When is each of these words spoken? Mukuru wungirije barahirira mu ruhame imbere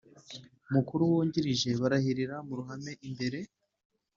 Mukuru 0.73 1.01
wungirije 1.11 1.69
barahirira 1.81 2.35
mu 2.47 2.53
ruhame 2.59 2.91
imbere 3.07 3.39